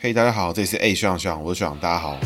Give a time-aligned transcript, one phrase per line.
[0.00, 2.16] 嘿大家好，这里是 A 学长学长，我是学长，大家好。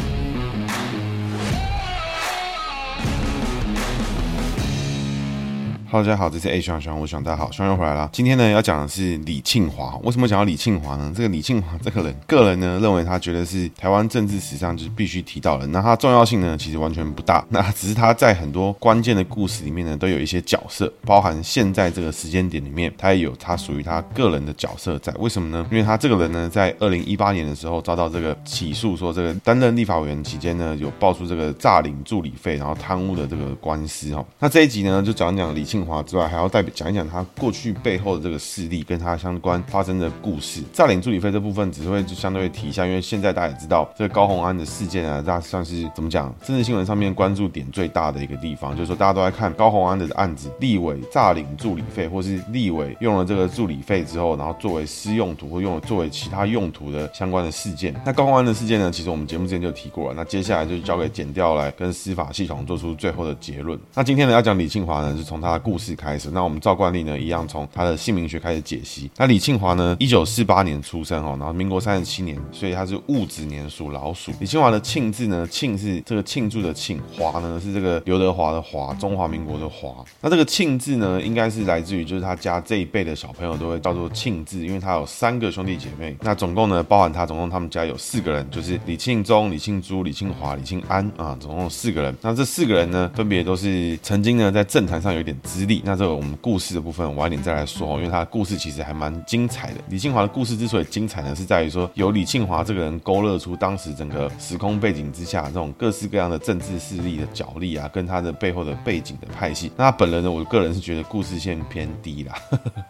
[5.92, 8.08] 哈喽，大家好，这是 A 学长学长，我是学长，大家好，学长又回来了。
[8.14, 9.94] 今天呢，要讲的是李庆华。
[10.02, 11.12] 为什么讲到李庆华呢？
[11.14, 15.66] 这个李庆华 这个人，个人呢认为他觉得是台湾政治史上就是必须提到的。
[15.66, 17.44] 那他重要性呢，其实完全不大。
[17.50, 25.12] 那只是他在很多关键的故事里面呢，都有一些角色，包含现在这个时间点里面，他也有他属于他个人的角色在。
[25.18, 25.66] 为什么呢？
[25.70, 34.24] 因为他这个人呢，在二零一八年的时候遭到这个起诉，说这个担任立法委员期间呢，有爆出这个诈领助理费，然后贪污的这个官司哦。
[34.38, 35.81] 那这一集呢，就讲讲李庆。
[35.84, 40.62] 华之外，还要代表讲一讲他过去背后的这个势力，跟他相关发生的故事。
[40.72, 57.94] 诈领助理费这部分只是会就相对提一下，因为现在大家也知道这个高虹安的事件啊，大算是怎么讲，政治新闻上面关注点最大的一个地方，就是说大家都在看高虹安的案子，立委诈领助理费，或是立委用了这个助理费之后，然后作为私用途或用了作为其他用途的相关的事件。
[58.04, 60.14] 那高虹安的事件呢，其实我们节目之前就提过了。
[60.16, 63.78] 那接下来就交给检调来跟司法系统做出最后的结论。
[63.94, 66.28] 那今天呢，要讲李庆华呢，是从他的故故事开始。
[66.32, 69.10] 那我们照惯例呢，一样从他的姓名学开始解析。
[69.16, 74.30] 那李庆华呢，一九四八年出生哦，然后民国三十七年，所以他是戊子年属老鼠。
[74.38, 80.04] 李庆华的庆字呢，庆是这个庆祝的庆，华呢是这个刘德华的华，中华民国的华。
[80.20, 86.14] 那这个庆字呢，应该是来自于就是他家这一辈的小朋友都会叫做庆字，因为他有三个兄弟姐妹。
[86.20, 92.14] 那总共呢，包含他总共他们家有四个人，就是李庆忠、李庆珠、李庆华、李庆安啊，总共四个人。
[92.20, 95.80] 那这四个人呢，分别都是曾经呢在政坛上有点资历。
[95.84, 96.32] 那这个我们。
[96.42, 99.76] 故事的部分晚点再来说，因为他的故事其实还蛮精彩的。
[99.90, 109.70] 李庆华的故事之所以精彩呢，是在于说由李庆华这个人勾勒出当时整个时空背景之下这种各式各样的政治势力的角力啊，跟他的背后的背景的派系。
[109.76, 112.34] 那他本人呢，我个人是觉得故事线偏低啦。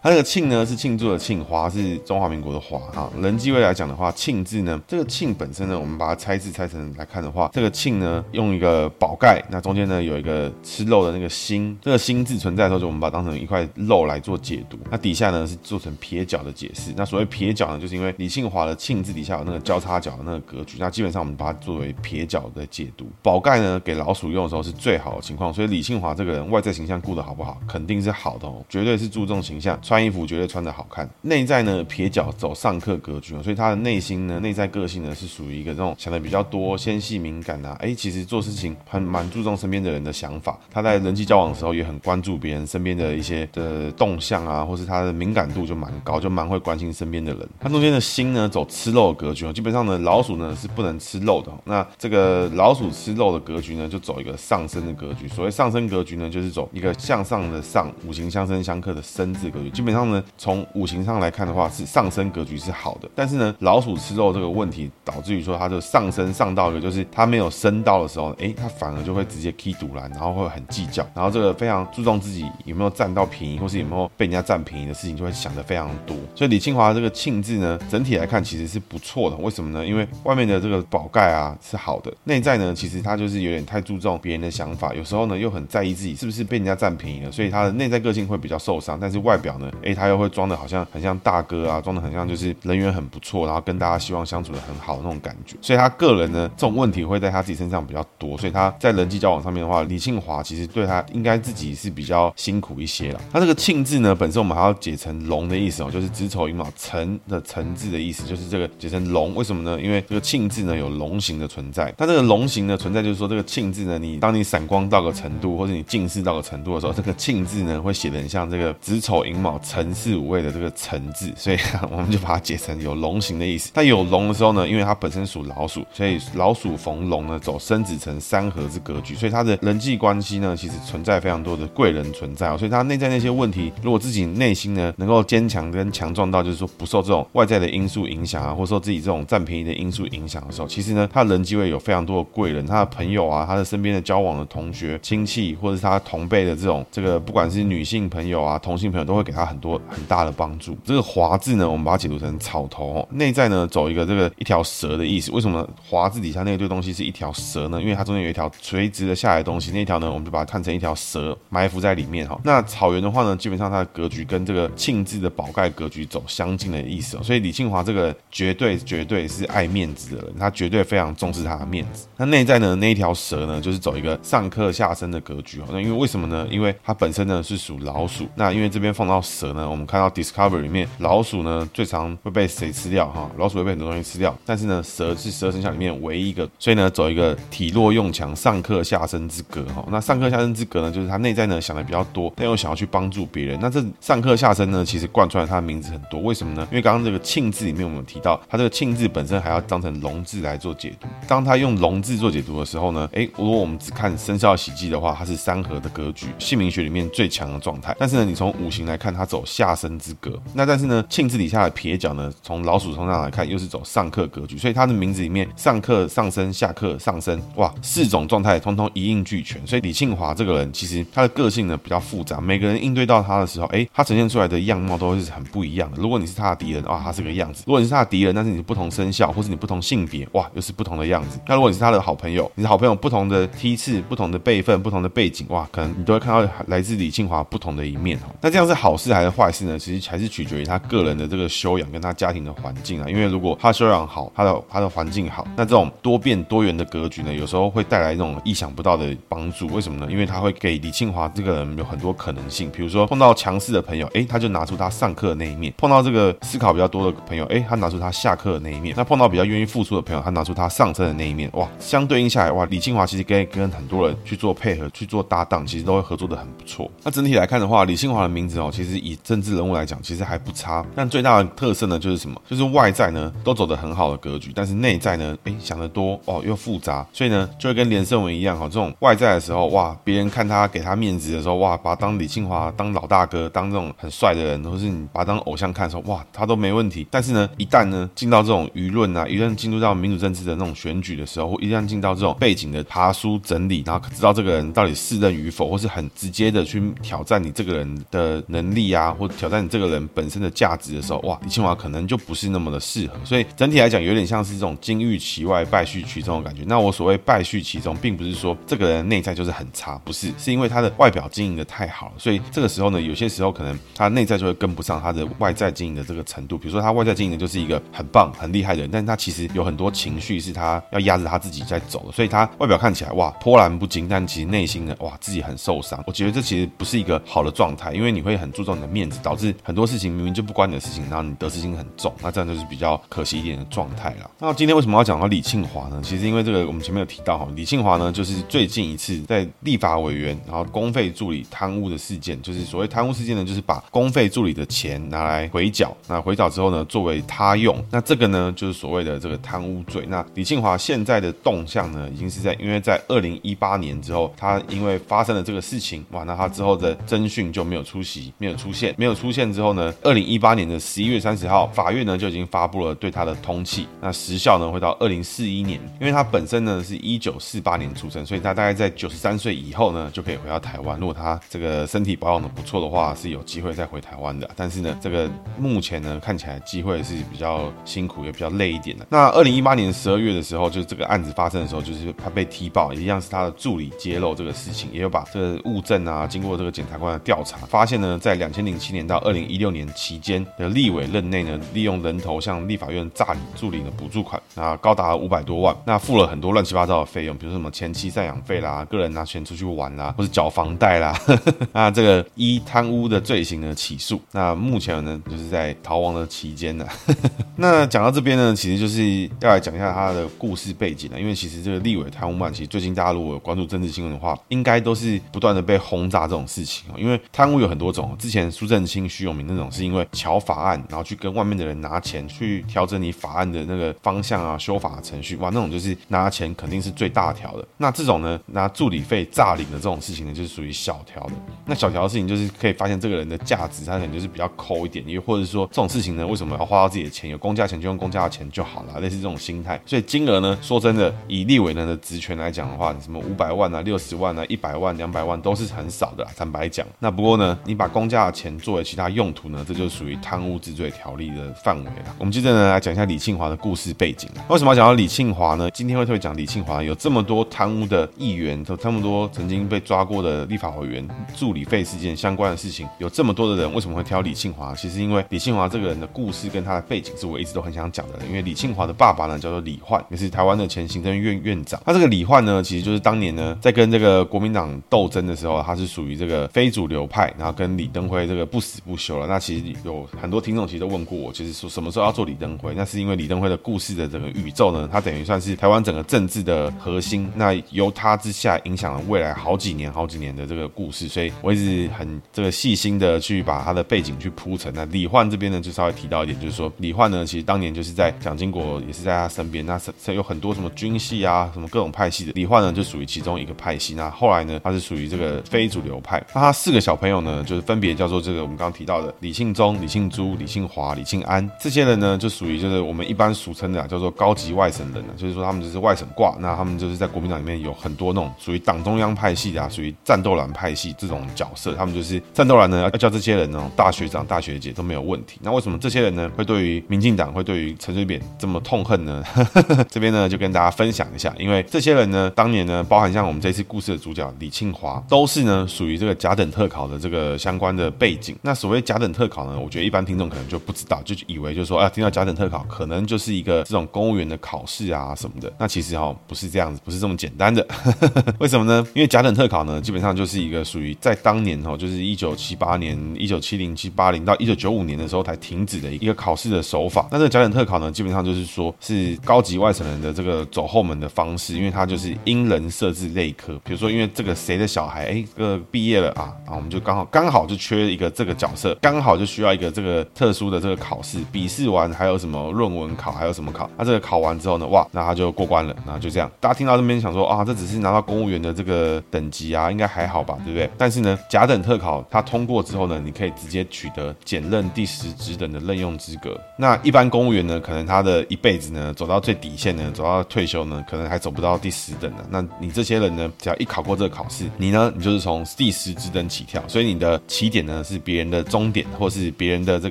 [0.02, 3.10] 他这个庆呢是庆祝的庆，华是中华民国的华啊。
[3.20, 13.32] 人际位来讲的话，庆字呢，这个庆本身呢，我们把它拆字拆成来看的话，这个庆呢用一个宝盖，那中间呢有一个吃肉的那个心，这个心字存在的时候，就我们把它当成。
[13.42, 16.92] 一块肉来做解读，那底下呢是做成撇角的解释。
[16.96, 23.08] 那所谓撇角呢，就是因为李庆华的庆字底下有那个交叉角的那个格局，那基本上我们把它作为撇角的解读。
[23.20, 31.08] 宝盖呢给老鼠用的时候是最好的情况，所以李庆华这个人外在形象顾得好不好，肯定是好的哦，绝对是注重形象，穿衣服绝对穿得好看。
[31.20, 37.76] 内在呢撇角走上客格局，所以他的内心呢内在个性呢是属于一个这种想的比较多、纤细敏感啊。
[37.80, 43.48] 哎，其实做事情很蛮注重身边的人的想法，他在人际交往的时候也很关注别人身边的一些。
[43.52, 47.48] 的动向啊，或是他的敏感度就蛮高，就蛮会关心身边的人。
[47.60, 51.52] 他中间的心呢，走吃肉的格局哦，基本上呢，老鼠呢是不能吃肉的。
[51.64, 55.28] 那这个老鼠吃肉的格局呢，就走一个上升的格局。
[55.28, 59.68] 所谓上升格局呢，就是走一个向上的上，五行相生相克的生字格局。
[59.70, 63.08] 基本上呢，从五行上来看的话，是上升格局是好的。
[63.14, 73.22] 但是呢，老鼠吃肉这个问题，导致于说它就上升上到一个，就是它没有升到的时候，哎，它反而就会直接踢堵拦，然后会很计较，然后这个非常注重自己有没有占到。
[73.32, 76.14] 便宜，或是有没有被人家占便宜的事情，就会想得非常多。
[76.34, 79.36] 所以李庆华这个庆字呢，整体来看其实是不错的。
[79.36, 79.86] 为什么呢？
[79.86, 88.98] 因为外面的这个宝盖啊是好的，内在呢其实他就是有点太注重别人的想法，有时候呢又很在意自己是不是被人家占便宜了，所以他的内在个性会比较受伤。
[89.00, 95.56] 但是外表呢，哎，他又会装的好像很像大哥啊，装的很像就是人缘很不错，然后跟大家希望相处的很好的那种感觉。
[95.62, 103.16] 所以他个人呢，这种问题会在他自己身上比较多，所以他在人际交往上面的话，李庆华其实对他应该自己是比较辛苦一些。
[103.32, 109.34] 它这个庆字呢，本身我们还要解成龙的意思哦，就是子丑寅卯辰的辰字的意思，就是这个解成龙。
[109.34, 109.80] 为什么呢？
[109.80, 111.92] 因为这个庆字呢有龙形的存在。
[111.96, 121.58] 它这个龙形的存在，就是说这个庆字呢，你当你闪光到个程度，或者你近视到个程度的时候，这个庆字呢会写得很像这个子丑寅卯辰巳午未的这个辰字，所以
[121.90, 123.70] 我们就把它解成有龙形的意思。
[123.74, 150.76] 它有龙的时候呢，因为它本身属老鼠，所以老鼠逢龙呢走生子辰三合之格局，所以它的人际关系呢其实存在非常多的贵人存在哦，所以他内在那些问题，如果自己内心呢能够坚强跟强壮到，就是说不受这种外在的因素影响啊，或者说自己这种占便宜的因素影响的时候，其实呢，他人际会有非常多的贵人，他的朋友啊，他的身边的交往的同学、亲戚，或者是他同辈的这种这个，不管是女性朋友啊、同性朋友，都会给他很多很大的帮助。
[150.84, 155.30] 这个华字呢，我们把它解读成草头哦，内在呢走一个这个一条蛇的意思。
[155.32, 157.80] 为什么华字底下那堆东西是一条蛇呢？
[157.80, 162.38] 因为它中间有一条垂直的下来的东西，那条呢，我们就把它看成一条蛇埋伏在里里面哈。
[162.44, 167.20] 那草原的话呢，基本上它的格局跟这个庆字的宝盖格局走相近的意思哦。
[167.22, 172.06] 所以李庆华这个绝对绝对是爱面子的人，他绝对非常重视他的面子。
[172.16, 175.64] 那内在呢，那一条蛇呢，就是走一个上克下生的格局哦。
[175.70, 176.46] 那因为为什么呢？
[176.50, 178.26] 因为它本身呢是属老鼠。
[178.34, 183.30] 那因为这边放到蛇呢，我们看到 discover 里面老鼠呢最常会被谁吃掉哈？
[183.38, 189.84] 老鼠会被很多东西吃掉，但是呢蛇是十二生肖里面唯一一个，所以呢走一个体弱用强、上克下生之格哈。
[189.90, 193.58] 那上克下生之格呢，就是他内在呢想的比比较多，但又想要去帮助别人。
[193.60, 196.20] 那这上课下身呢，其实贯穿了他的名字很多。
[196.20, 196.66] 为什么呢？
[196.70, 201.06] 因为刚刚这个庆字里面我们提到，他这个庆字本身还要当成龙字来做解读。
[201.28, 207.94] 当他用龙字做解读的时候呢，诶，如果我们只看生肖喜忌的话，它是三合的格局，姓名学里面最强的状态。
[207.98, 210.32] 但是呢，你从五行来看，它走下身之格。
[210.54, 214.56] 那但是呢，庆字底下的撇脚呢，从老鼠头上来看，又是走上克格局。
[214.56, 219.60] 所以他的名字里面上课上升、下课上升，哇，四种状态通通一应俱全。
[219.66, 225.98] 所以李庆华这个人，其实他的个性呢比较复杂，每个人应对到他的时候，诶，他呈现出来的样貌都会是很不一样的。
[226.00, 231.38] 如果你是他的敌人，哇，他是个样子；如果你是他的敌人，但是你是不同生肖或是你不同性别，哇，又是不同的样子。
[231.46, 238.34] 那如果你是他的好朋友，你是好朋友，不同的梯次、不同的辈分、不同的背景，哇，可能你都会看到来自李庆华不同的一面哦。
[238.40, 239.78] 那这样是好事还是坏事呢？
[239.78, 243.08] 其实还是取决于他个人的这个修养跟他家庭的环境啊。
[243.08, 249.66] 因为如果他修养好，他的他的环境好，那这种多变多元的格局呢，有时候会带来一种意想不到的帮助。
[249.68, 250.10] 为什么呢？
[250.10, 252.70] 因为他会给李庆华这个人有很多可能性。
[252.70, 258.94] 比如说碰到强势的朋友，诶，他就拿出他上课的那一面；碰到这个思考比较多的朋友，诶，他拿出他下课的那一面。
[258.96, 261.50] 那碰到比较愿意付出的朋友，他拿出他上车的那一面。
[261.54, 266.90] 哇，相对应下来，哇，李庆华其实跟跟很多人去做配合、去做搭档，其实都会合作的很不错。
[267.02, 270.84] 那整体来看的话，李庆华的名字哦，其实以政治人物来讲，其实还不差。
[270.94, 272.40] 但最大的特色呢，就是什么？
[272.48, 287.06] 就是外在呢都走得很好的格局，但是内在呢，诶，想得多哦，又复杂，所以呢，就会跟连胜文一样哈，这种外在的时候，哇，别人看他给他面子的时候，哇，把他当李庆华当老大哥，当这种很帅的人，或是你把他当偶像看的时候，哇，他都没问题。
[287.10, 303.14] 但是呢，一旦呢进到这种舆论啊，一旦进入到民主政治的那种选举的时候，或一旦进到这种背景的爬梳整理，然后知道这个人到底适任与否，或是很直接的去挑战你这个人的能力啊，或挑战你这个人本身的价值的时候，哇，李庆华可能就不是那么的适合。
[303.24, 306.62] 所以整体来讲，有点像是这种金玉其外，败絮其中的感觉。
[306.66, 312.12] 那我所谓败絮其中，并不是说这个人内在就是很差，不是，是因为他的外表经营的太好。
[312.16, 316.56] 所以这个时候呢，有些时候可能他内在就会跟不上他的外在经营的这个程度。
[316.56, 322.12] 比如说他外在经营的就是一个很棒、很厉害的人，但是他其实有很多情绪是他要压着他自己在走的。
[322.12, 326.02] 所以他外表看起来哇波澜不惊，但其实内心的哇自己很受伤。
[326.06, 334.30] 我觉得这其实不是一个好的状态，因为你会很注重你的面子，导致很多事情明明就不关你的事情，然后你得失心很重，那这样就是比较可惜一点的状态了。
[334.38, 336.00] 那今天为什么要讲到李庆华呢？
[336.04, 350.06] 其实因为这个我们前面有提到哈，李庆华呢就是最近一次在立法委员然后公费助理贪污的事件，就是所谓贪污事件呢，就是把公费助理的钱拿来回缴，那回缴之后呢作为他用，那这个呢就是所谓的这个贪污罪。
[350.08, 370.98] 那李庆华现在的动向呢，已经是在因为在二零一八年之后，他因为发生了这个事情，哇，那他之后的侦讯就没有出席，没有出现，没有出现之后呢，二零一八年的十一月三十号，法院呢就已经发布了对他的通缉，那时效呢会到二零四一年，因为他本身呢是一九四八年出生，所以他大概在九十三岁以后呢就可以回到台湾。
[370.98, 374.48] 如果他这个身体保养的不错的话，是有机会再回台湾的。
[374.56, 379.06] 但是呢，这个目前呢看起来机会是比较辛苦，也比较累一点的。
[379.08, 401.11] 那二零一八年十二月的时候，就是这个案子发生的时候，就是他被踢爆，一样是他的助理揭露这个事情，也有把这个物证啊，经过这个检察官的调查，发现呢，在两千零七年到二零一六年期间的立委任内呢，利用人头向立法院诈领助理的补助款啊，高达五百多万，那付了很多乱七八糟的费用，比如说什么前期赡养费啦，个人拿钱出去玩啦，或是缴房贷啦，
[401.72, 406.86] 那这个依贪污的罪行呢起诉，那目前呢就是在逃亡的期间呢。
[407.56, 416.94] 那讲到这边呢，其实就是要来讲一下他的故事背景了，因为其实这个立委贪污案，其实最近大家如果有关注政治新闻的话，应该都是不断的被轰炸这种事情哦。
[416.98, 427.66] 因为贪污有很多种，之前苏震清、徐永明那种是因为乔法案，然后去跟外面的人拿钱去调整你法案的那个方向啊、修法程序，哇，那种就是拿钱肯定是最大条的。
[427.76, 431.32] 那这种呢，拿助理费诈领的这种事情呢，就是属于小条的。
[431.66, 437.30] 那小条的事情就是可以发现这个人的价值，他可能就是比较抠一点，又或者说这种事情呢，为什么要花到自己的钱？
[437.30, 439.80] 有公家钱就用公家的钱就好了，类似这种心态。
[439.86, 446.86] 所以金额呢，说真的，以立委人的职权来讲的话，什么五百万啊、六十万啊、一百万、两百万都是很少的，坦白讲。
[446.98, 452.14] 那不过呢，你把公家的钱作为其他用途呢，这就属于贪污治罪条例的范围了。
[452.18, 454.28] 我们接着呢来讲一下李庆华的故事背景。
[454.48, 455.70] 为什么要讲到李庆华呢？
[455.70, 460.91] 今天会特别讲李庆华，有这么多贪污的议员，有这么多曾经被抓过的立法委员。
[460.92, 464.74] 员助理费事件相关的事情，有这么多的人为什么会挑李庆华？
[464.74, 468.18] 其实因为李庆华这个人的故事跟他的背景是我一直都很想讲的。
[468.28, 471.80] 因为李庆华的爸爸呢叫做李焕，也是台湾的前行政院院长。
[471.84, 479.26] 他这个李焕呢，其实就是当年呢在跟这个国民党斗争的时候，他是属于这个非主流派，然后跟李登辉这个不死不休了。
[479.26, 482.72] 那其实有很多听众其实都问过我，其实说什么时候要做李登辉？
[482.74, 487.30] 那是因为李登辉的故事的整个宇宙呢，他等于算是台湾整个政治的核心。
[487.34, 494.72] 那由他之下影响了未来好几年、好几年的这个故故事，所以我一直很这个细心的去把他的背景去铺陈。
[494.74, 503.94] 那李焕这边呢，就稍微提到一点，就是说李焕呢，其实当年就是在蒋经国也是在他身边，那是有很多什么军系啊，什么各种派系的，李焕呢就属于其中一个派系。
[503.94, 506.20] 那后来呢，他是属于这个非主流派。
[506.34, 511.48] 那他四个小朋友呢，就是分别叫做这个我们刚刚提到的李庆忠、李庆珠、李庆华、李庆安。
[511.60, 516.36] 这些人呢，就属于就是我们一般俗称的啊，叫做高级外省人呢，就是说他们就是外省挂。
[516.40, 521.74] 那他们就是在国民党里面有很多那种属于党中央派系的啊，属于战斗蓝派系这种角色。
[521.74, 525.38] 他们就是战斗蓝呢，要叫这些人呢，大学长、大学姐都没有问题。
[525.42, 529.22] 那为什么这些人呢，会对于民进党会对于陈水扁这么痛恨呢？
[529.90, 538.36] 这边呢，就跟大家分享一下，因为这些人呢，当年呢，包含像我们这次故事的主角李庆华，都是呢属于这个甲等特考的这个相关的背景。
[538.42, 545.52] 那所谓甲等特考呢，我觉得一般听众可能就不知道，就以为就是说啊，听到甲等特考，可能就是一个这种公务员的考试啊什么的。
[545.58, 547.66] 那其实哈、哦，不是这样子，不是这么简单的。
[548.38, 548.86] 为什么呢？
[548.94, 557.08] 因为甲等特考呢，基本上就是一个属于在当年哈，就是一九七八年、一九七零、七八零到一九九五年的时候才停止的一个考试的手法。
[557.10, 563.58] 那这个甲等特考呢，基本上就是说是高级外省人的这个走后门的方式，因为它就是因人设置类科。
[563.64, 571.18] 比如说，因为这个谁的小孩哎，这个毕业了啊，啊，我们就刚好刚好就缺一个这个角色，刚好就需要一个这个特殊的这个考试。
[571.32, 573.70] 笔试完还有什么论文考，还有什么考？
[573.78, 576.30] 那这个考完之后呢，哇，那他就过关了，那就这样。
[576.40, 580.70] 大家听到这边想说啊，这只是拿到公务员的这个等级啊，应该还好吧，对不对？
[580.76, 586.38] 但是呢，甲等特考它通过之后呢，你可以直接取得检任第十职等的任用资格。
[586.56, 592.18] 那一般公务员呢，可能他的一辈子呢，走到最底线呢，走到退休呢，可能还走不到第十等呢。
[592.30, 599.90] 那你这些人呢，只要一考过这个考试，你呢，你就是从第十职等起跳，所以你的起点呢是别人的终点，或是别人的这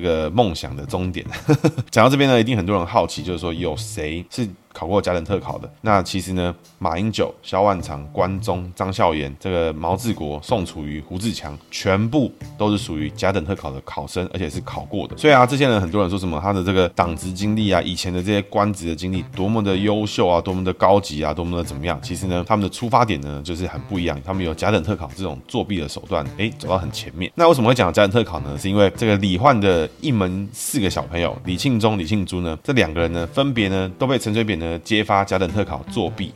[0.00, 1.24] 个梦想的终点。
[1.90, 4.48] 讲到这边呢，一定很多人好奇，就是说有谁是？
[4.72, 15.16] 考过甲等特考的，那其实呢，马英九、萧万长、关中、张孝严、这个毛治国、宋楚瑜、胡志强，全部都是属于甲等特考的考生，而且是考过的。
[15.16, 22.00] 所以啊，这些人很多人说什么他的这个党职经历啊，以前的这些官职的经历多么的优秀啊，多么的高级啊，多么的怎么样？
[22.02, 24.20] 其实呢，他们的出发点呢，就是很不一样。
[24.24, 27.30] 他们有甲等特考这种作弊的手段，哎，走到很前面。
[27.34, 28.56] 那为什么会讲甲等特考呢？
[28.58, 36.32] 是因为这个李焕的一门四个小朋友李庆忠、李庆珠呢，这两个人呢，分别呢都被陈水扁呢揭发甲等特考作弊，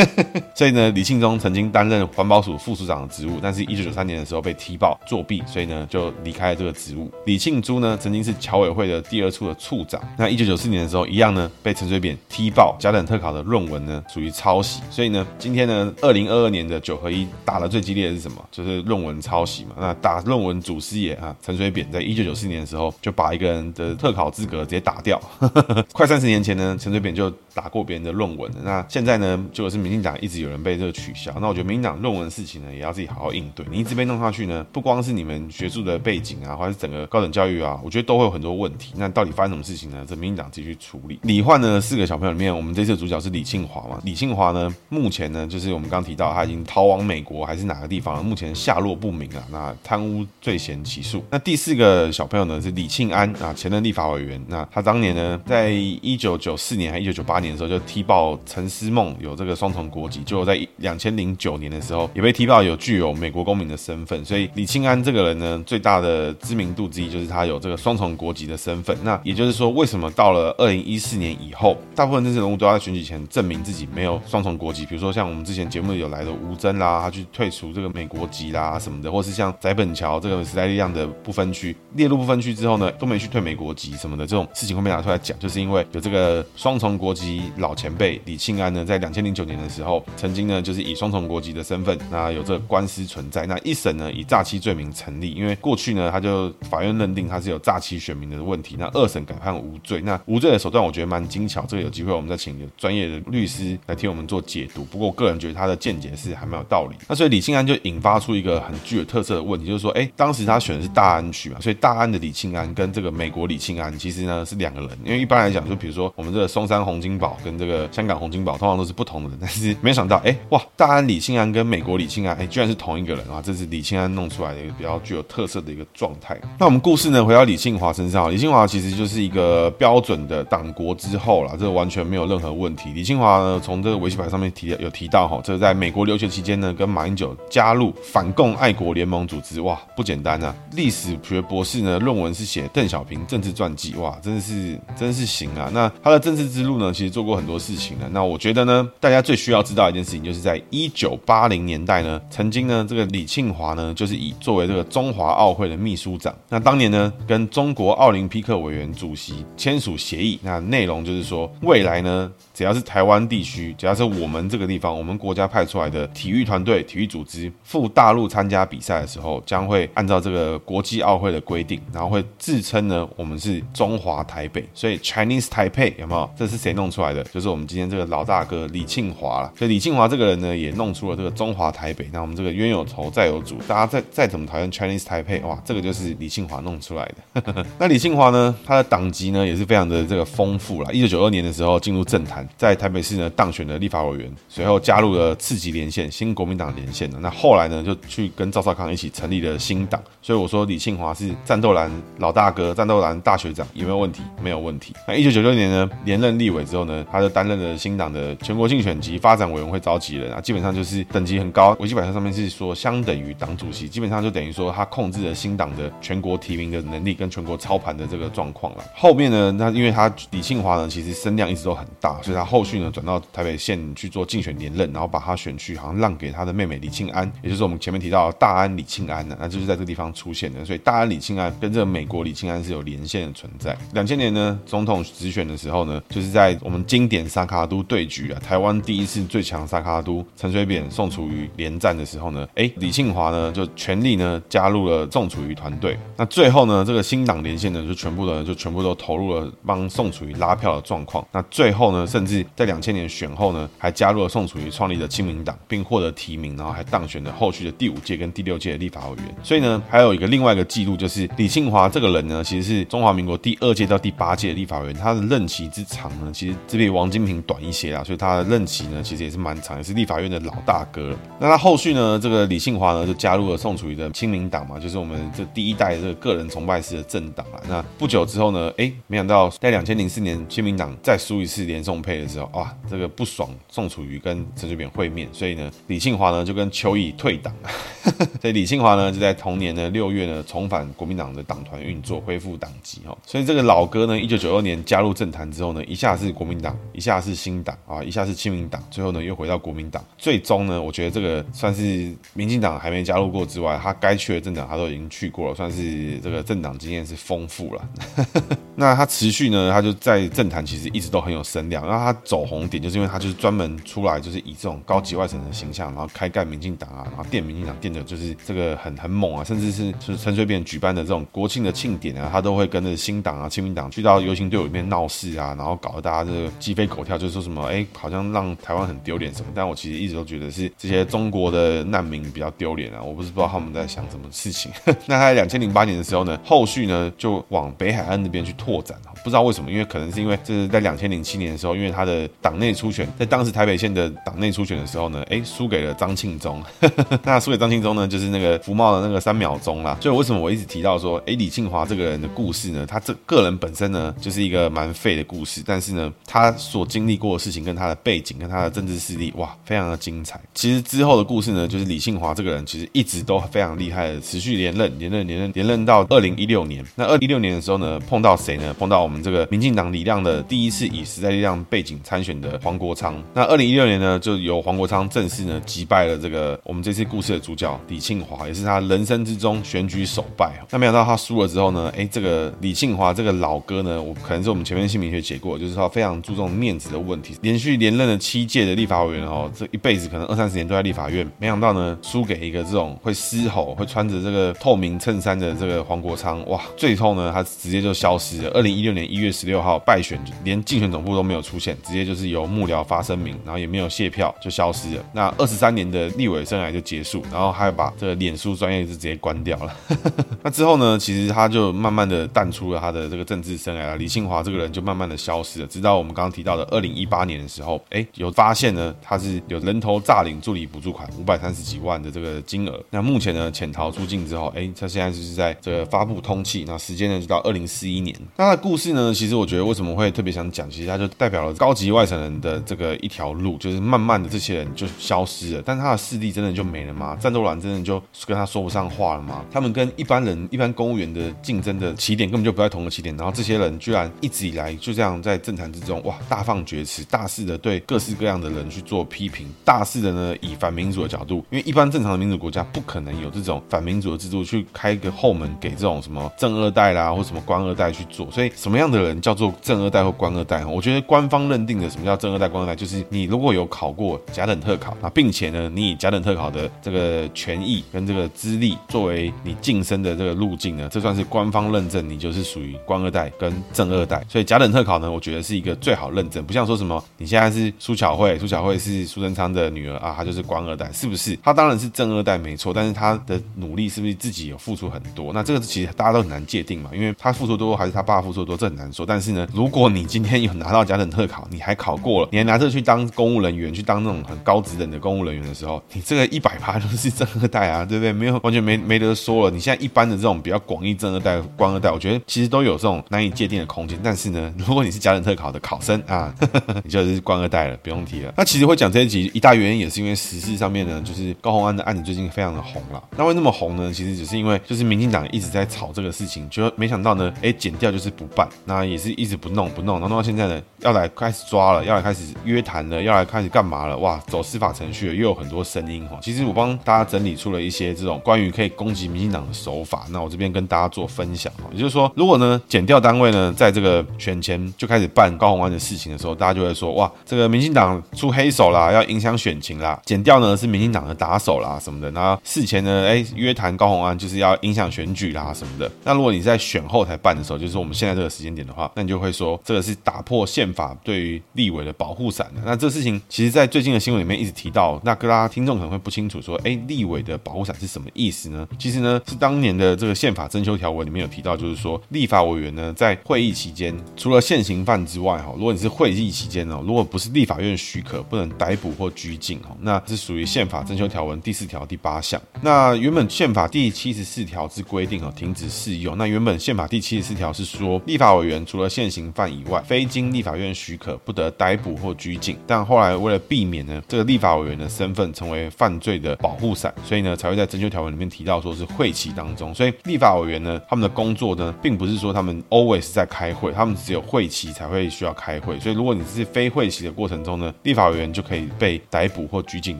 [0.54, 7.10] 所以呢，李庆忠曾经担任环保署副署长的职务，但是一九九三年的时候被踢爆作弊，所以呢就离开了这个职务。
[7.24, 18.44] 李庆珠呢曾经是侨委会的第二处的处长，那一九九四年的时候一样呢被陈水扁踢爆甲等特考的论文呢属于抄袭，所以呢今天呢二零二二年的九合一打的最激烈的是什么？
[18.50, 19.70] 就是论文抄袭嘛。
[19.78, 25.20] 那打论文祖师爷啊陈水扁在一九九四年的时候就把一个人的特考资格直接打掉，
[25.92, 28.10] 快三十年前呢陈水扁就打过别人的。
[28.10, 31.32] 论文的，那现在呢，就是民进党一直有人被这个取消。
[31.40, 33.64] 那我觉得民进党论文的事情呢，也要自己好好应对。
[33.70, 38.92] 你一直被弄下去呢，不光是你们学术的背景啊，或者是整个高等教育啊，我觉得都会有很多问题。
[38.96, 40.04] 那到底发生什么事情呢？
[40.08, 41.18] 这民进党自己去处理。
[41.22, 44.00] 李焕呢，四个小朋友里面，我们这次的主角是李庆华嘛？
[44.04, 48.22] 李庆华呢，目前呢，就是我们刚提到他已经逃往美国还是哪个地方了？
[48.22, 49.42] 目前下落不明啊。
[49.50, 51.24] 那贪污罪嫌起诉。
[51.30, 54.38] 那第四个小朋友呢，是李庆安啊，前任立法委员。
[54.48, 68.96] 那他当年呢，在一九九四年还一九九八年时候就踢爆陈思梦有这个双重国籍，就在两千零九年的时候也被踢爆有具有美国公民的身份，所以李庆安这个人呢，最大的知名度之一就是他有这个双重国籍的身份。
[69.02, 74.86] 那也就是说，为什么到了二零一四年以后，大部分政治人物都要在选举前证明自己没有双重国籍？
[74.86, 89.10] 比如说像我们之前节目有来的吴峥啦，他去退出这个美国籍啦什么的，或是像翟本桥这个时代力量的不分区列入不分区之后呢，都没去退美国籍什么的，这种事情会被拿出来讲，就是因为有这个双重国籍老前辈李庆安呢，在两。
[89.10, 104.84] 千零九年的时候，曾经呢就是以双重国籍的身份，那有这个官司存在，那一审呢以诈欺罪名成立，因为过去呢他就法院认定他是有诈欺选民的问题，那二审改判无罪，那无罪的手段我觉得蛮精巧，这个有机会我们再请有专业的律师来替我们做解读。
[104.84, 106.94] 不过我个人觉得他的见解是还蛮有道理。
[107.08, 123.40] 那所以李庆安就引发出一个很具有特色的问题，就是说，哎，当时他选的是大安区嘛，所以大安的李庆安跟这个美国李庆安其实呢是两个人，因为一般来讲，就比如说我们这个松山洪金宝跟这个香港洪金宝通常都是不同的人，但是没想到，哎，哇，大安李庆安跟美国李庆安，哎，居然是同一个人啊！
[123.44, 126.38] 这是李庆安弄出来的一个比较具有特色的一个状态。
[126.58, 132.90] 那我们故事呢，回到李庆华身上，李庆华其实就是一个标准的党国之后啦，这个完全没有任何问题。
[132.92, 140.54] 李庆华呢，从这个维基牌上面提有提到哈，这个在美国留学期间呢，跟马英九加入反共爱国联盟组织，哇，不简单啊！
[140.72, 145.70] 历史学博士呢，论文是写邓小平政治传记，哇，真的是真的是行啊！
[145.72, 148.08] 那他的政治之路呢，其实做过过很多事情的。
[148.10, 162.30] 那我觉得呢，大家最需要知道一件事情，就是在一九八零年代呢，曾经呢，这个李庆华呢，就是以作为这个中华奥会的秘书长，那当年呢，跟中国奥林匹克委员主席签署协议，那内容就是说，未来呢，
[162.60, 176.30] 只要是台湾地区，只要是我们这个地方，我们国家派出来的体育团队、体育组织赴大陆参加比赛的时候，将会按照这个国际奥会的规定，然后会自称呢，我们是中华台北，所以 Chinese Taipei 有没有？
[176.36, 177.24] 这是谁弄出来的？
[177.24, 179.50] 就是我们今天这个老大哥李庆华了。
[179.56, 182.10] 所以李庆华这个人呢，也弄出了这个中华台北。
[182.12, 187.64] 那我们这个冤有头债有主，大家再再怎么讨厌 Chinese Taipei，哇，这个就是李庆华弄出来的。
[187.80, 190.92] 那李庆华呢，他的党籍呢也是非常的这个丰富了。
[190.92, 197.18] 一九九二年的时候进入政坛，在台北市呢当选了立法委员，随后加入了次级连线新国民党连线的。
[197.20, 200.00] 那后来呢，就去跟赵少康一起成立了新党。
[200.22, 204.22] 所以我说李庆华是战斗蓝老大哥，战斗蓝大学长，有没有问题？
[204.42, 204.94] 没有问题。
[205.08, 211.76] 那一九九六年呢，连任立委之后呢，他就担任了新党的全国竞选及发展委员会召集人啊，基本上就是等级很高。
[211.80, 218.84] 维基百科上面是说相等于党主席，基本上就等于说他控制了新党的全国提名的能力跟全国操盘的这个状况了。
[218.94, 230.64] 后面呢，那因为他李庆华呢，其实声量一直都很大，所以他他后续呢转到台北县去做竞选连任，然后把他选区好像让给他的妹妹李庆安，也就是我们前面提到的大安李庆安呢，那就是在这个地方出现的。
[230.64, 233.76] 所以大安李庆安跟这个美国李庆安是有连线的存在。
[233.92, 245.98] 两千年呢，总统直选的时候呢，就是在我们经典萨卡都对局啊，台湾第一次最强萨卡都陈水扁、宋楚瑜连战的时候呢，哎，李庆华呢就全力呢加入了宋楚瑜团队。
[246.16, 251.26] 那最后呢，这个新党连线呢就全部的就全部都投入了帮宋楚瑜拉票的状况。
[251.32, 259.34] 那最后呢，甚甚至在两千年选后呢，还加入了宋楚瑜创立的亲民党，并获得提名，然后还当选了后续的第五届跟第六届的立法委员。
[259.42, 271.16] 所以呢，还有一个另外一个记录，就是李庆华这个人呢，其实是中华民国第二届到第八届的立法委员，他的任期之长呢，其实只比王金平短一些啦，所以他的任期呢，其实也是蛮长，也是立法院的老大哥。
[271.38, 277.56] 那他后续呢，这个李庆华呢，就加入了宋楚瑜的亲民党嘛，就是我们这第一代这个个人崇拜式的政党啊。
[277.66, 287.54] 那不久之后呢，哎，没想到在两千零四年亲民党再输一次连宋配配的时候，哇，这个不爽宋楚瑜跟陈水扁会面，所以呢，李庆华呢就跟邱毅退党，
[288.42, 293.16] 所以李庆华呢就在同年的六月呢重返国民党的党团运作，恢复党籍哈。
[293.24, 300.04] 所以这个老哥呢，一九九二年加入政坛之后呢，一下是国民党，一下是新党啊，一下是亲民党，最后呢又回到国民党。
[300.18, 307.88] 最终呢，我觉得这个算是民进党还没加入过之外，他该去的政党他都已经去过了，算是这个政党经验是丰富了。
[308.80, 311.86] 那他持续呢，他就在政坛其实一直都很有声量。
[311.86, 329.48] 然后他走红点，就是因为他就是专门出来就是以这种高级外省的形象，然后开干民进党啊，然后电民进党电的就是这个很很猛啊，甚至是就是陈水扁举办的这种国庆的庆典啊，他都会跟着新党啊、亲民党去到游行队伍里面闹事啊，然后搞得大家这个鸡飞狗跳，就是说什么哎，好像让台湾很丢脸什么。
[329.54, 334.72] 但我其实一直都觉得是这些中国的难民比较丢脸啊，我不是不知道他们在想什么事情。
[335.06, 346.62] 那他在两千零八年的时候呢，后续呢就往北海岸那边去拓展，不知道为什么，因为可能是因为这是在两千零七年的时候，因为他的党内初选，在当时台北县的党内初选的时候呢，哎，输给了张庆忠。
[347.24, 349.96] 那输给张庆忠呢，就是那个福茂的那个三秒钟啦。
[350.00, 352.84] 所以为什么我一直提到说，哎，李庆华这个人的故事呢？
[352.86, 360.40] 他这个人本身呢，就是一个蛮废的故事，但是呢，他所经历过的事情跟他的背景跟他的政治势力，哇，非常的精彩。
[360.54, 366.84] 其实之后的故事呢，就是李庆华这个人其实一直都非常厉害的，持续连任，连任，连任，连任到二零一六年。
[366.96, 368.72] 那二零一六年的时候呢，碰到谁呢？
[368.78, 373.20] 碰到我们这个民进党李亮的第一次以时代力量背景参选的黄国昌。
[373.34, 380.52] 那二零一六年呢，就由黄国昌正式呢击败了这个我们这次故事的主角李庆华，也是他人生之中选举首败。
[380.70, 398.50] 那没想到他输了之后呢，哎，这个李庆华这个老哥呢，我可能是我们前面姓名学解过，就是说非常注重面子的问题，连续连任了七届的立法委员哦，这一辈子可能二三十年都在立法院，没想到呢输给一个这种会嘶吼、会穿着这个透明衬衫的这个黄国昌，哇，最后呢他直接就消失失了。
[398.52, 405.04] 二零一六年一月十六号败选，连竞选总部都没有出现，直接就是由幕僚发声明，然后也没有谢票就消失了。
[405.12, 409.76] 那二十三年的立委生涯就结束，然后还把这个脸书专业是直接关掉了。
[410.42, 413.96] 那之后呢，其实他就慢慢的淡出了他的这个政治生涯了。
[413.96, 422.82] 李庆华这个人就慢慢的消失了，直到我们刚刚提到的二零一八年的时候，哎，有发现呢，他是有人头诈领助理补助款五百三十几万的这个金额。
[422.90, 428.14] 那目前呢，潜逃出境之后，哎，他现在就是在这个发布通缉，那时间呢就到二零四一年。
[428.36, 437.16] 那他的故事呢，其实我觉得为什么会特别想讲，其实他就代表了高级外省人的这个一条路，就是慢慢的这些人就消失了，但他的势力真的就没了吗？
[437.20, 439.44] 战斗蓝真的就跟他说不上话了吗？
[439.50, 460.64] 他们跟一般人、一般公务员的竞争的起点根本就不在同个起点，然后这些人居然一直以来就这样在政坛之中，哇，大放厥词，大肆的对各式各样的人去做批评，大肆的呢以反民主的角度，因为一般正常的民主国家不可能有这种反民主的制度去开一个后门给这种什么正二代啦或什么官二代去做，所以什么样的人叫做正二代或官二代？
[460.64, 474.24] 我觉得官方认定的什么叫正二代、官二代，就是你如果有考过甲等特考啊，并且呢，你以甲等特考的这个权益跟这个资历作为你晋升的这个路径呢，这算是官方认证，你就是属于官二代跟正二代。
[474.28, 481.36] 所以甲等特考呢，我觉得是一个最好认证，不像说什么你现在是苏巧慧，苏巧慧是苏贞昌的女儿啊，她就是官二代，是不是？
[481.42, 485.32] 她当然是正二代没错，但是她的努力是不是自己有付出很多？
[485.32, 489.06] 那这个其实大家都很难界定嘛，因为她付出多还是她爸付出多，这很难说。
[489.06, 498.12] 但是呢，如果你今天有拿到甲等特考，你还考过了，你还拿这去当公务人员，去当那种很高职等的公务人员的时候，你这个 一百趴都是政二代啊，对不对？
[498.12, 499.50] 没有完全没没得说了。
[499.50, 503.98] 你现在一般的这种比较广义政二代、官二代，我觉得其实都有这种难以界定的空间。
[504.02, 508.32] 但是呢，如果你是甲等特考的考生啊，呵 呵你就是官二代了，不用提了。
[508.36, 513.02] 那其实会讲这一集，一大原因也是因为时事上面呢，就是高虹安的案子最近非常的红了。
[513.16, 513.92] 那为那么红呢？
[513.92, 523.96] 其实只是因为就是民进党一直在炒这个事情，就没想到呢，哎，剪掉就是不办，那也是一直不弄不弄，然后弄到现在呢，要来开始抓了，要来开始约谈了，要来开始干嘛了？
[523.98, 526.18] 哇，走司法程序了，又有很多声音哈。
[526.22, 531.64] 其实我帮大家整理出了一些这种关于可以攻击民进党的手法，那我这边跟大家做分享哈。
[531.72, 540.00] 也就是说，如果呢检调单位呢在这个选前就开始办高虹安的事情的时候，大家就会说哇，这个民进党出黑手啦，要影响选情啦。
[540.06, 545.90] 检调呢是民进党的打手啦什么的，那事前呢哎约谈高虹安就是要影响选举啦什么的。
[546.04, 552.60] 那如果你在选后才办的时候，就是我们现在这个时间点的话，那你就会说这个是打破宪法对于立委的保护伞的。
[552.64, 558.66] 那这个事情其实，在最近的新闻里面一直提到，那各大听众可能会不清楚说，哎，立委的保护伞是什么意思呢？
[558.78, 572.40] 其实呢是当年的这个宪法增修条文里面有提到，就是说立法委员呢在会议期间，除了现行犯之外，哈，如果你是会议期间哦，如果不是立法院许可，不能逮捕或拘禁，哈，那是属于宪法增修条文第四条第八项。
[572.62, 576.16] 那原本宪法第七十四条之规定，哈，停止适用。
[576.18, 582.56] 那原本宪法第七十四条是属说，立法委员除了现行犯以外，非经立法院许可，不得逮捕或拘禁。
[582.66, 589.74] 但后来为了避免呢，这个立法委员的身份成为犯罪的保护伞，所以呢，才会在增修条文里面提到说是会期当中。
[589.74, 595.78] 所以立法委员呢，他们的工作呢，并不是说他们 always 在开会，他们只有会期才会需要开会。
[595.80, 599.98] 所以如果你是非会期的过程中呢，立法委员就可以被逮捕或拘禁。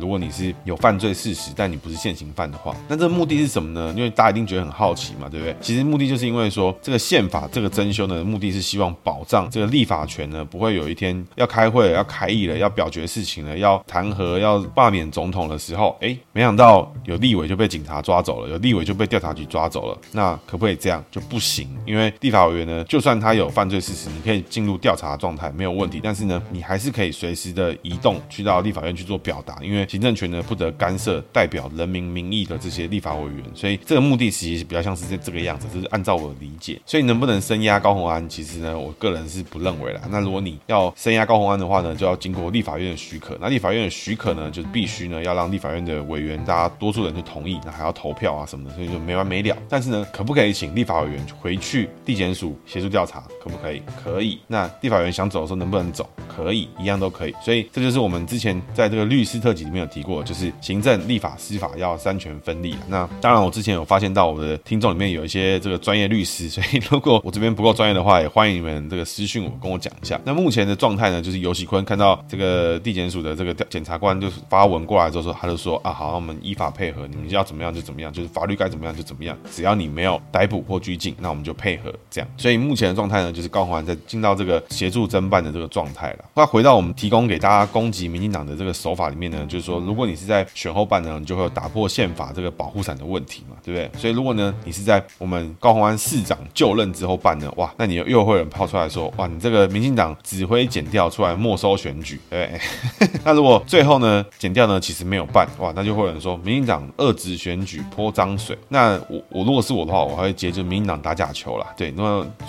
[0.00, 3.94] 如果你是有犯罪事实，但你不是现行犯的话，那这个目的是什么呢？
[3.96, 5.54] 因为大家一定觉得很好奇嘛，对不对？
[5.60, 19.98] 其实目的就是因为说这个宪法这个增修呢，目的是希望保障这个立法权呢，不会有一天要开会，要开议了，要表决事情了，要弹劾、要罢免总统的时候，哎，没想到有立委就被警察抓走了，有立委就被调查局抓走了。
[20.12, 21.04] 那可不可以这样？
[21.10, 36.80] 就不行，因为立法委员呢，就算他有犯罪事实，你可以进入调查状态没有问题，但是呢，你还是可以随时的移动去到立法院去做表达，因为行政权呢不得干涉代表人民民意的这些立法委员，所以这个目的其实比较像是这这个样子，就是按照我的理解。
[36.84, 40.00] 所以能不能声押高红安，其实呢，我个人是不认为啦。
[40.08, 43.36] 那如果你要声押高红安的话呢，就要经过立法院的许可。
[43.40, 49.56] 那立法院的许可呢，就是必须呢要让立法院的委员大家多数人就同意，那还要投票啊什么的，所以就没完没了。
[49.68, 53.24] 但是呢，可不可以请立法委员回去地检署协助调查？
[53.42, 53.82] 可不可以？
[54.04, 54.38] 可以。
[54.46, 56.08] 那立法委员想走的时候能不能走？
[56.28, 57.34] 可以，一样都可以。
[57.42, 62.76] 所以这就是我们之前在这个律师特辑里面有提过，就是行政、立法、司法要三权分立。
[62.86, 70.20] 那当然，我之前有发现到我的听众里面有一些这个专业律师，所以如果我这边不够专业的话，也欢迎你们这个私讯我，跟我讲一下。
[70.24, 82.28] 那目前的状态呢，就是游锡堃看到这个地检署的这个检察官就发文过来之后说，他就说啊，好，我们依法配合，你们要怎么样就怎么样，就是法律该怎么样就怎么样，只要你没有逮捕或拘禁，那我们就配合这样。
[82.36, 86.24] 所以目前的状态呢，就是高虹安在进到这个协助侦办的这个状态了。
[86.34, 93.88] 那回到我们提供给大家攻击民进党的这个手法里面呢，就是说，如果你是在选后办呢，你就会有打破宪法这个保护伞的问题嘛，对不对？
[93.96, 97.27] 所以如果呢，你是在我们高虹安市长就任之后办。
[97.28, 97.52] 办呢？
[97.56, 102.50] 哇，那你又又会有人抛出来说，哇，你这个民进党指挥检调出来没收选举，对
[102.98, 103.10] 对？
[103.22, 108.56] 那如果最后呢，检调呢其实没有办，哇，那就会有人说民进党遏制选举泼脏水。
[108.68, 111.66] 那我我如果是我的话，我还会接着民进党打假球啦。
[111.76, 112.02] 对，那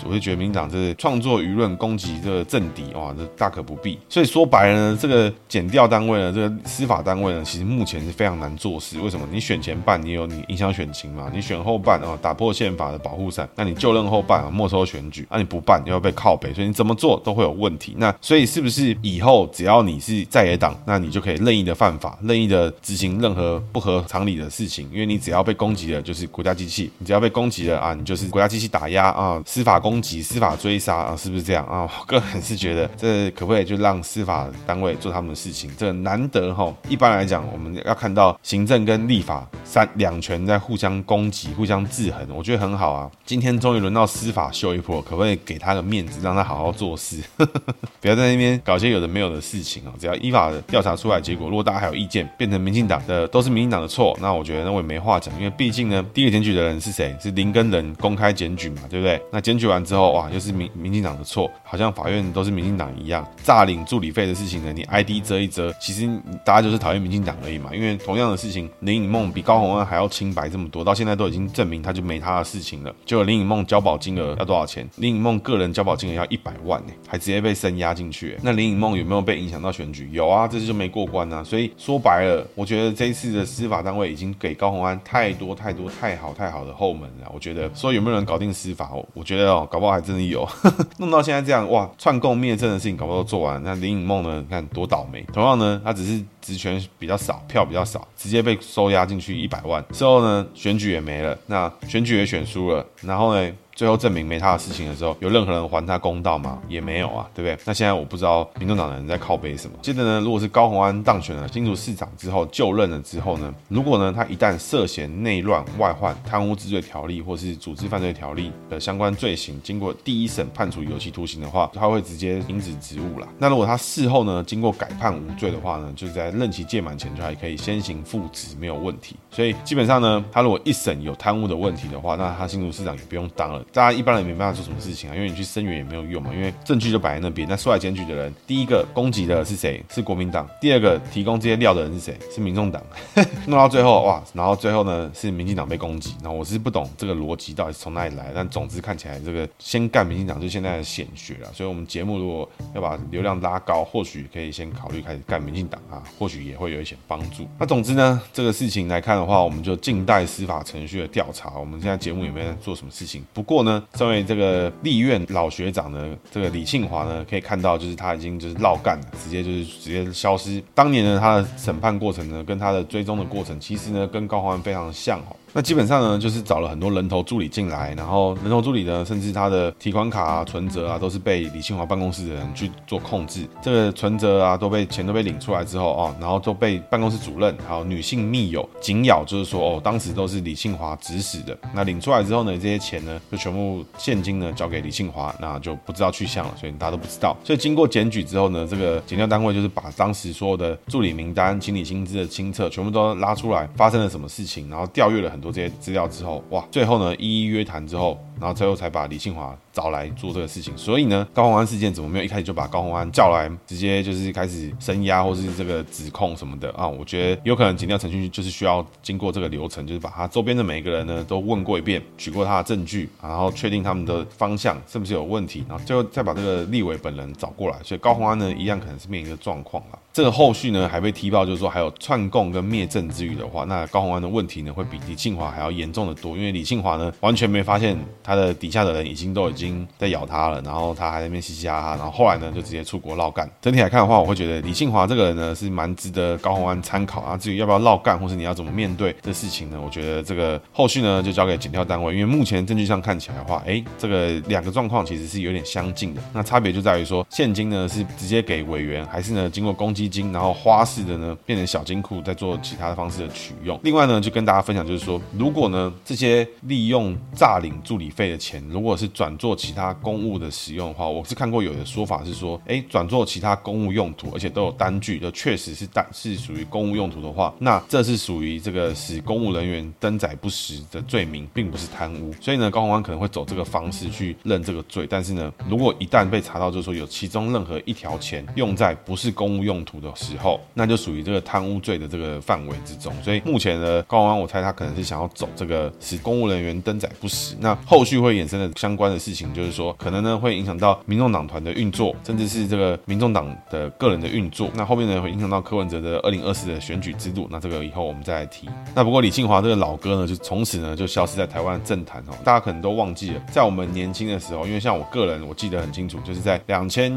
[0.06, 3.98] 我就觉得民进党这是创作舆论攻击这个政敌，哇，这大可不必。
[4.08, 8.98] 所以说白了呢，这个减调单位呢，这个司法单位呢，其实目前是非常难做事。
[9.00, 9.26] 为什么？
[9.30, 11.30] 你选前办，你有你影响选情嘛？
[11.32, 13.48] 你选后办啊，打破宪法的保护伞。
[13.56, 17.94] 那你就任后办啊，没说选举，那、啊、你不办，你要被靠北，所以你怎么做都会有问题。
[17.98, 24.88] 那所以是不是以后只要你是在野党，那你就可以任意的犯法，任意的执行任何不合常理的事情？
[24.92, 31.90] 因为你只要被攻击了，就是国家机器；你只要被攻击了啊，你就是国家机器打压啊，司法攻击、司法追杀啊，是不是这样啊？
[31.98, 35.70] 我个人是觉得这可不可以就让司法单位做他们的事情？
[35.76, 36.72] 这难得哈。
[36.88, 43.10] 一般来讲，我们要看到行政跟立法三两权在互相攻击、互相制衡，我觉得很好啊。
[43.24, 47.22] 今天终于轮到司法秀一波，可不可以给他个面子，让他好好做事，
[48.00, 49.92] 不要在那边搞些有的没有的事情啊？
[49.98, 57.16] 只要依法调查出来结果，如果大家还有意见，变成民进党的都是民进党的错，那我觉得那我也没话讲，因为毕竟呢，第一个检举的人是谁？
[57.18, 59.20] 是林根仁公开检举嘛，对不对？
[59.32, 63.26] 那检举完之后，哇，又是民民进党的错，好像法院都是民进党一样。
[63.42, 66.06] 诈领助理费的事情呢，你 ID 遮一遮，其实
[66.44, 67.70] 大家就是讨厌民进党而已嘛。
[67.74, 72.94] 因为同样的事情，林颖梦比高虹安还要清白这么多，到现在都已经证明他就没他的事情了。
[73.04, 74.84] 就林颖梦交保金额要多少钱？
[74.96, 78.36] 林颖梦个人交保金额要一百万呢，还直接被声押进去。
[78.42, 80.08] 那林颖梦有没有被影响到选举？
[80.12, 81.44] 有啊，这次就没过关啊。
[81.44, 87.30] 所以说白了，我觉得这一次的司法单位已经给高虹安太多太多太好太好的后门了。
[87.32, 88.90] 我觉得说有没有人搞定司法？
[89.14, 90.48] 我觉得哦，搞不好还真的有。
[90.98, 93.62] 弄到现在这样，哇，串供灭证的事情搞不好都做完。
[93.62, 94.40] 那林颖梦呢？
[94.40, 95.24] 你看多倒霉。
[95.32, 99.84] 同样呢，他只是职权比较少，票比较少，直接被收押进去一百万。
[99.92, 102.84] 之后呢，选举也没了，那选举也选输了。
[103.02, 103.52] 然后呢？
[103.80, 106.58] 最后证明没他的事情的时候，有任何人还他公道吗？
[106.68, 107.58] 也没有啊，对不对？
[107.64, 109.74] 那现在我不知道民众党的人在靠背什么。
[109.80, 123.26] 接着呢，如果是高虹安当选了新竹市长之后就任了之后呢，如果呢他一旦涉嫌内乱、外患、贪污治罪条例或是组织犯罪条例的相关罪行，经过第一审判处有期徒刑的话，他会直接停止职务了。
[123.38, 129.16] 那如果他事后呢经过改判无罪的话呢，就是在任期届满前就还可以先行复职，没有问题。
[129.30, 133.64] 所以基本上呢，他如果一审有贪污的问题的话，那他新竹市长也不用当了。
[133.72, 137.46] 大家一般人没办法做什么事情啊，因为你去声援也没有用嘛，因为证据就摆在那边。
[137.48, 139.82] 那出来检举的人，第一个攻击的是谁？
[139.88, 140.48] 是国民党。
[140.60, 142.18] 第二个提供这些料的人是谁？
[142.34, 142.82] 是民众党。
[143.46, 146.14] 弄到最后哇，然后最后呢是民进党被攻击。
[146.22, 151.52] 那我是不懂这个逻辑到底是从哪里来，但总之看起来这个先干民进党就现在的显学了。
[151.52, 157.46] 所以我们节目如果要把流量拉高，或许可以先考虑开始干民进党啊，或许也会有一些帮助。
[157.58, 161.52] 那总之呢，这个事情来看的话，我们就静待司法程序的调查。
[161.58, 163.24] 我们现在节目有没在做什么事情。
[163.32, 170.62] 不过呢，身为这个立院老学长呢，这个李庆华呢，可以看到就是他已经就是绕干了，直接就是直接消失。
[170.72, 175.34] 当年呢，他的审判过程呢，跟他的追踪的过程，其实呢，跟高虹安非常像哦。
[175.52, 183.48] 那基本上呢，就是找了很多人头助理进来，然后人头助理呢，甚至他的提款卡啊、存折啊，都是被李庆华办公室的人去做控制。
[183.62, 191.56] 这个存折啊，都被钱都被领出来之后哦，然后都被办公室主任还有女性密友紧咬，就是说哦，当时都是李庆华指使的。
[191.74, 197.36] 那领出来之后呢，这些钱呢，就全部现金呢交给李庆华，那就不知道去向了，所以大家都不知道。
[197.42, 208.18] 所以经过检举之后呢，这个检调单位就是把当时所有的助理名单、清理薪资的清册全部都拉出来，发生了什么事情，然后调阅了很多这些资料之后，哇，最后呢，一一约谈之后。
[208.40, 216.88] 然后最后才把李庆华找来做这个事情，所以呢，高虹安事件怎么没有一开始就把高虹安叫来，直接就是开始声押或是这个指控什么的啊？
[216.88, 227.76] 我觉得有可能检调程序就是需要经过这个流程，就是把他周边的每一个人呢都问过一遍，取过他的证据，然后确定他们的方向是不是有问题，然后最后再把这个立委本人找过来。
[227.84, 229.98] 所以高虹安呢，一样可能是面临一个状况了。
[230.12, 237.96] 这个后续呢还被踢爆，就是说还有串供跟灭证之虞的话，那高虹安的问题呢会比李庆华还要严重的多，因为李庆华呢完全没发现。
[238.30, 243.50] 他的底下的人已经都已经在咬他了，然后他还在那边嘻嘻哈哈，然后后来呢就直接出国绕干。
[243.60, 247.36] 整体来看的话，我会觉得李庆华这个人呢是蛮值得高虹安参考啊。
[247.36, 249.80] 至于要不要绕干，或是你要怎么面对这事情呢？
[249.84, 256.22] 我觉得这个后续呢就交给检调单位，因为目前证据上看起来的话，哎，这个两个状况其实是有点相近的。
[256.32, 263.76] 那差别就在于说，现金呢是直接给委员，还是呢经过公积金，然后花式的呢变成小金库，再做其他的方式的取用。
[263.82, 282.30] 另外呢，就跟大家分享就是说，如果呢这些利用诈领助理费的钱，如果是转做其他公务的使用的话，我是看过有的说法是说，哎，转做其他公务用途，而且都有单据，就确实是单是属于公务用途的话，那这是属于这个使公务人员登载不实的罪名，并不是贪污。
[282.42, 285.06] 所以呢，高宏安可能会走这个方式去认这个罪。
[285.08, 293.10] 但是呢，如果一旦被查到，就是说有其中任何一条钱用在不是公务用途的时候，那就属于这个贪污罪的这个范围之中。
[293.22, 297.56] 所以目前呢，高宏安我猜他可能是想要走这个使公务人员登载不实。
[297.60, 304.70] 那后后续会衍生的相关的事情，就是说可能呢会影响到民众党团的运作，甚至是这个民众党的个人的运作。
[304.74, 307.46] 那后面呢会影响到柯文哲的二零二四的选举制度。
[307.50, 308.66] 那这个以后我们再来提。
[308.94, 312.32] 那不过李庆华这个老哥呢，就从此呢就消失在台湾政坛哦。
[312.42, 317.12] 大家可能都忘记了，在我们年轻的时候，因为像我个人，我记得很清楚，就是在两千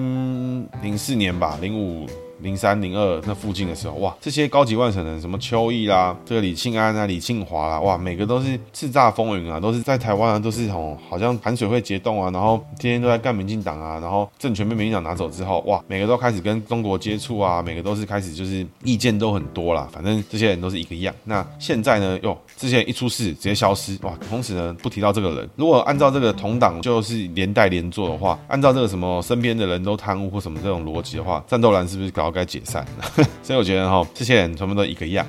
[0.81, 2.05] 零四年吧，零五。
[2.43, 21.15] 零三零二那附近的时候，哇，这些高级外省人，什么邱毅啦，这个李庆安啊，李庆华啦，哇，每个都是叱咤风云啊，都是在台湾啊，都是哦，好像寒水会结冻啊，然后天天都在干民进党啊，然后政权被民进党拿走之后，哇，每个都开始跟中国接触啊，每个都是开始就是意见都很多啦，反正这些人都是一个样。
[21.23, 25.49] 那现在呢，哟，这些人一出事直接消失，哇，同时呢不提到这个人。
[25.55, 32.32] 如果按照这个同党就是连带连坐的话，按照这个什么身边的人都贪污或什么这种逻辑的话，战斗蓝是不是搞？
[32.33, 35.25] 该解散了， 所以我觉得哈，这些人全部都一个样。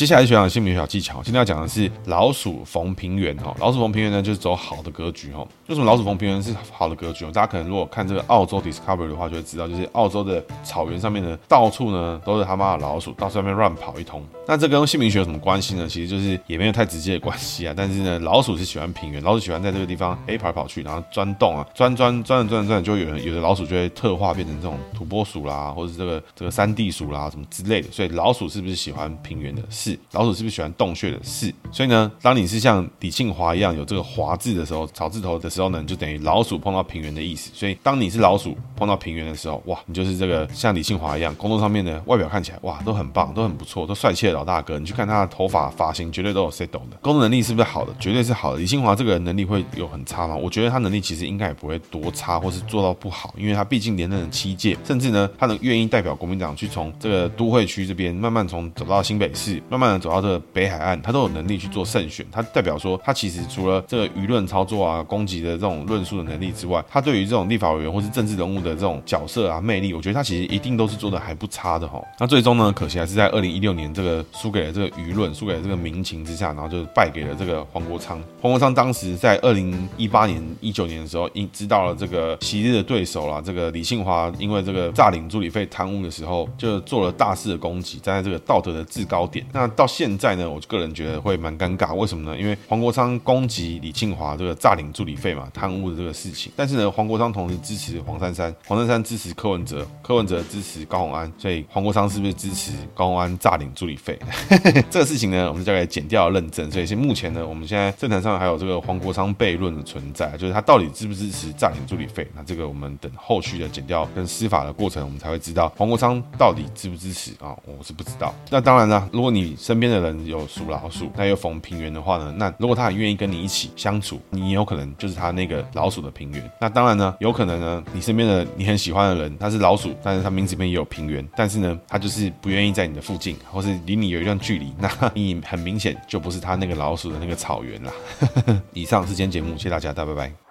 [0.00, 3.54] 接下来学讲姓名小技巧，今天要讲的是老鼠逢平原哈。
[3.60, 5.46] 老鼠逢平原呢，就是走好的格局哈。
[5.66, 7.26] 为什么老鼠逢平原是好的格局？
[7.26, 14.24] 大家可能如果看这个澳洲 Discovery 的话，就会知道，就是澳洲的草原上面呢，到处呢都是他妈的老鼠，到处外面乱跑一通。
[14.48, 15.86] 那这跟姓名学有什么关系呢？
[15.86, 17.74] 其实就是也没有太直接的关系啊。
[17.76, 27.90] 但是呢，老鼠是喜欢平原，老鼠喜欢在这个地方哎跑来跑去，然后钻洞啊，钻钻钻钻钻，就有人有的老鼠就会特化变成这种土拨鼠啦，或者是这个这个山地鼠啦什么之类的。
[27.90, 29.62] 所以老鼠是不是喜欢平原的？
[29.68, 29.89] 是。
[30.12, 31.18] 老鼠是不是喜欢洞穴的？
[31.22, 31.52] 是。
[31.70, 37.50] 所以呢，当你是像李庆华一样有这个华字的时候，草字头的时候呢，就等于老鼠碰到平原的意思。
[37.54, 44.78] 所以当你是老鼠碰到平原的时候，哇，你就是这个像李庆华一样，工作上面的外表看起来哇都很棒，都很不错，都帅气的老大哥。
[44.78, 46.80] 你去看他的头发发型，绝对都有 set 的。
[47.00, 47.94] 工作能力是不是好的？
[48.00, 48.58] 绝对是好的。
[48.58, 50.34] 李庆华这个人能力会有很差吗？
[50.34, 60.40] 我觉得他能力其实应该也不会多差，或是做到不好，因为他毕竟连任了七届，甚至呢，他能愿意代表国民党去从这个都会区这边慢慢从走到新北市，慢慢慢的走到这个。
[60.52, 62.26] 北海岸，他都有能力去做胜选。
[62.30, 72.02] 他代表说，他其实除了这个舆论操作啊、攻击的这种论述的能力之外，他对于这种立法委员或是政治人物的这种角色啊、魅力，我觉得他其实一定都是做的还不差的哈。
[72.18, 78.20] 那最终呢，可惜还是在二零一六年这个输给了这个舆论、输给了这个民情之下，然后就败给了这个黄国昌。
[78.40, 89.46] 黄国昌当时在二零一八年、一九年的时候，因知道了这个昔日的对手啦，这个李庆华因为这个诈领助理费贪污的时候，就做了大肆的攻击，站在这个道德的制高点。
[89.52, 92.38] 那那到现在呢，我个人觉得会蛮尴尬，为什么呢？
[92.38, 96.50] 因为黄国昌攻击李庆华这个诈领助理费嘛，贪污的这个事情。
[96.56, 104.18] 但是呢，黄国昌同时支持黄珊珊，黄珊珊支持柯文哲，柯文哲支持高虹安，所以黄国昌是不是支持高虹安诈领助理费？
[104.88, 106.70] 这个事情呢，我们就交给检调认证。
[106.70, 112.26] 所以现目前呢，我们现在政坛上还有这个黄国昌悖论的存在，就是他到底支不支持诈领助理费？
[112.34, 117.54] 那这个我们等后续的检调跟司法的过程，我们才会知道黄国昌到底支不支持啊？
[117.66, 118.34] 我是不知道。
[118.48, 122.34] 那当然了，如果你身边的人有属老鼠，那又逢平原的话呢？
[122.36, 126.50] 那如果他很愿意跟你一起相处，你有可能就是他那个老鼠的平原。
[126.60, 137.92] 那当然呢，有可能呢，你身边的你很喜欢的人，他是老鼠，但是他名字里面也有平原，但是呢，他就是不愿意在你的附近，或是离你有一段距离，那你很明显就不是他那个老鼠的那个草原啦。
[138.72, 140.49] 以上是今天节目，谢谢大家，大家拜拜。